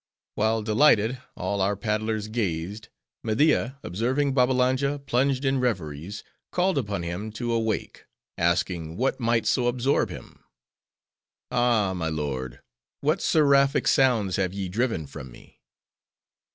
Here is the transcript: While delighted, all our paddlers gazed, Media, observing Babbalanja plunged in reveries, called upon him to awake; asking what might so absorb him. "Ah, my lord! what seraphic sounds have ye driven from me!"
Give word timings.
While 0.33 0.63
delighted, 0.63 1.19
all 1.37 1.61
our 1.61 1.75
paddlers 1.75 2.27
gazed, 2.27 2.89
Media, 3.23 3.77
observing 3.83 4.33
Babbalanja 4.33 4.97
plunged 5.05 5.45
in 5.45 5.59
reveries, 5.59 6.23
called 6.51 6.79
upon 6.79 7.03
him 7.03 7.31
to 7.33 7.53
awake; 7.53 8.05
asking 8.35 8.97
what 8.97 9.19
might 9.19 9.45
so 9.45 9.67
absorb 9.67 10.09
him. 10.09 10.43
"Ah, 11.51 11.93
my 11.93 12.09
lord! 12.09 12.61
what 13.01 13.21
seraphic 13.21 13.87
sounds 13.87 14.37
have 14.37 14.53
ye 14.55 14.69
driven 14.69 15.05
from 15.05 15.31
me!" 15.31 15.61